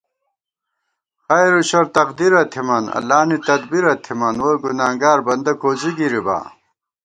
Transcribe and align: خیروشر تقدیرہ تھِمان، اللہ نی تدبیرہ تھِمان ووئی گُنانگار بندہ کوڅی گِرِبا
خیروشر 1.25 1.85
تقدیرہ 1.97 2.43
تھِمان، 2.51 2.85
اللہ 2.97 3.21
نی 3.29 3.37
تدبیرہ 3.49 3.93
تھِمان 4.03 4.35
ووئی 4.43 4.57
گُنانگار 4.63 5.19
بندہ 5.25 5.53
کوڅی 5.61 5.89
گِرِبا 5.97 6.37